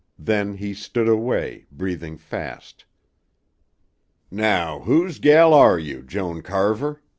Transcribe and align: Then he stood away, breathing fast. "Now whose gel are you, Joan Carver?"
Then 0.17 0.55
he 0.55 0.73
stood 0.73 1.07
away, 1.07 1.67
breathing 1.71 2.17
fast. 2.17 2.85
"Now 4.31 4.79
whose 4.79 5.19
gel 5.19 5.53
are 5.53 5.77
you, 5.77 6.01
Joan 6.01 6.41
Carver?" 6.41 7.03